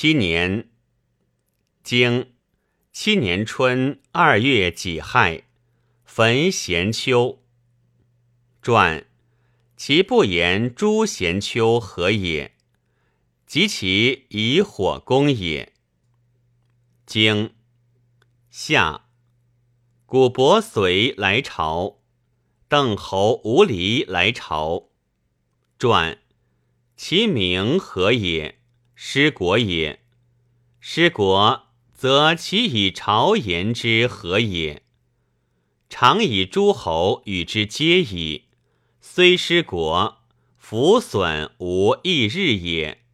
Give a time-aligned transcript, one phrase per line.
[0.00, 0.68] 七年，
[1.82, 2.32] 经
[2.92, 5.42] 七年春二月己亥，
[6.04, 7.42] 焚咸丘。
[8.62, 9.08] 传
[9.76, 12.54] 其不言诸咸丘何也？
[13.44, 15.72] 及其以火攻也。
[17.04, 17.52] 经
[18.50, 19.08] 夏，
[20.06, 21.98] 古伯遂来朝，
[22.68, 24.90] 邓侯无离来朝。
[25.76, 26.20] 传
[26.96, 28.57] 其名何也？
[29.00, 30.00] 失国也。
[30.80, 34.82] 失国，则其以朝言之何也？
[35.88, 38.46] 常以诸侯与之皆矣。
[39.00, 40.18] 虽失国，
[40.56, 43.04] 弗损无一日也。